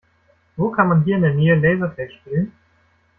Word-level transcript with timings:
Wo 0.57 0.71
kann 0.71 0.87
man 0.87 1.03
hier 1.03 1.17
in 1.17 1.21
der 1.21 1.35
Nähe 1.35 1.53
Lasertag 1.53 2.11
spielen? 2.11 2.53